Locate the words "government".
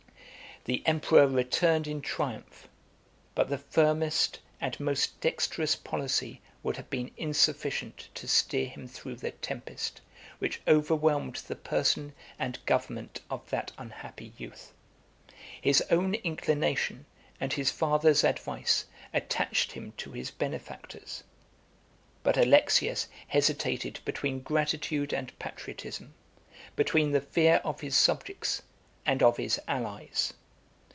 12.67-13.21